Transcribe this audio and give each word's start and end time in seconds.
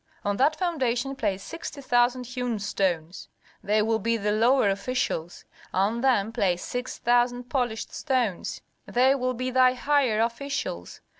On 0.25 0.37
that 0.37 0.55
foundation 0.55 1.15
place 1.15 1.43
sixty 1.43 1.79
thousand 1.79 2.25
hewn 2.25 2.57
stones; 2.57 3.29
they 3.63 3.83
will 3.83 3.99
be 3.99 4.17
the 4.17 4.31
lower 4.31 4.67
officials. 4.67 5.45
On 5.75 6.01
them 6.01 6.31
place 6.31 6.63
six 6.63 6.97
thousand 6.97 7.51
polished 7.51 7.93
stones; 7.93 8.61
they 8.87 9.13
will 9.13 9.35
be 9.35 9.51
thy 9.51 9.73
higher 9.73 10.19
officials. 10.19 11.01